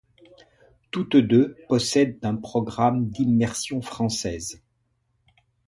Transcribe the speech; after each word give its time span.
Toutes 0.89 1.15
deux 1.17 1.55
possèdent 1.69 2.17
un 2.25 2.35
programme 2.35 3.09
d'immersion 3.09 3.83
française. 3.83 4.59